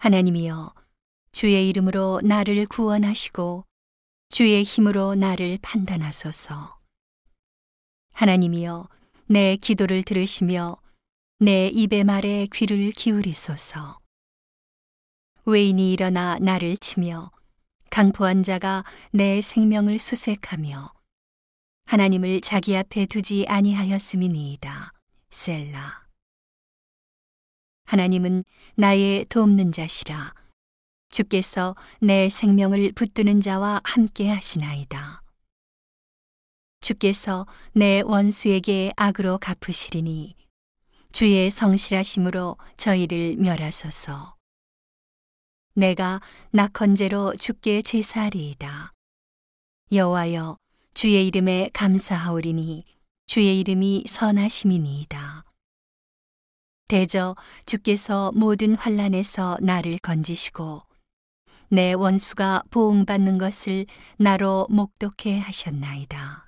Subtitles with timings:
[0.00, 0.74] 하나님이여
[1.32, 3.64] 주의 이름으로 나를 구원하시고
[4.28, 6.78] 주의 힘으로 나를 판단하소서.
[8.12, 8.88] 하나님이여
[9.26, 10.76] 내 기도를 들으시며
[11.40, 13.98] 내 입의 말에 귀를 기울이소서.
[15.46, 17.32] 외인이 일어나 나를 치며
[17.90, 20.92] 강포한 자가 내 생명을 수색하며
[21.86, 24.92] 하나님을 자기 앞에 두지 아니하였음이니이다.
[25.30, 26.07] 셀라.
[27.88, 28.44] 하나님은
[28.74, 30.34] 나의 돕는 자시라.
[31.08, 35.22] 주께서 내 생명을 붙드는 자와 함께 하시나이다.
[36.82, 40.36] 주께서 내 원수에게 악으로 갚으시리니
[41.12, 44.36] 주의 성실하심으로 저희를 멸하소서.
[45.72, 48.92] 내가 낙헌제로 주께 제사하리이다.
[49.92, 50.58] 여호와여
[50.92, 52.84] 주의 이름에 감사하오리니
[53.24, 55.47] 주의 이름이 선하심이니이다.
[56.88, 60.82] 대저 주께서 모든 환란에서 나를 건지시고
[61.70, 63.84] 내 원수가 보응받는 것을
[64.16, 66.47] 나로 목독해 하셨나이다.